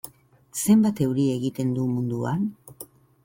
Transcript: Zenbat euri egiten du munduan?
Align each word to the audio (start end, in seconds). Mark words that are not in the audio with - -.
Zenbat 0.61 1.01
euri 1.07 1.27
egiten 1.33 1.73
du 1.75 1.85
munduan? 1.91 2.47